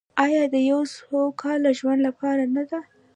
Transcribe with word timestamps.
آیا 0.23 0.43
د 0.53 0.55
یو 0.71 0.81
سوکاله 0.95 1.71
ژوند 1.79 1.99
لپاره 2.07 2.43
نه 2.55 2.63
ده؟ 2.69 2.79